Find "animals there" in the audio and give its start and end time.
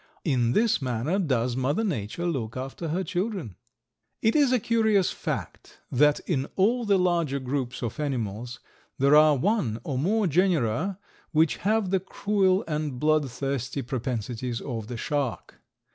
7.99-9.15